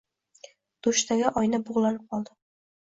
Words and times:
Dushdagi 0.87 1.29
oyna 1.43 1.61
bug'lanib 1.69 2.05
qoldi. 2.13 2.39